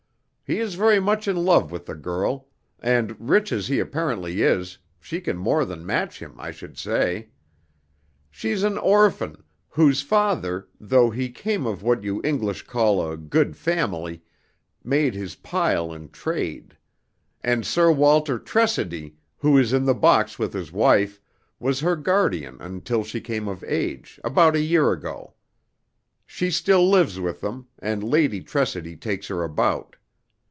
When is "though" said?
10.77-11.09